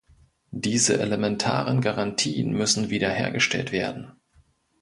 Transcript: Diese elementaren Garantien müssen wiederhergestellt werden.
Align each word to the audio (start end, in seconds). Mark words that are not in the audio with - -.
Diese 0.55 0.99
elementaren 0.99 1.79
Garantien 1.79 2.51
müssen 2.53 2.89
wiederhergestellt 2.89 3.71
werden. 3.71 4.13